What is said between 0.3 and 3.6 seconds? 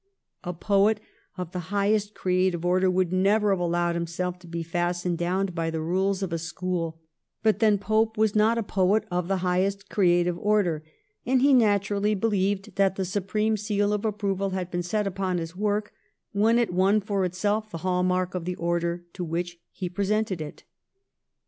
A poet of the highest creative order would never have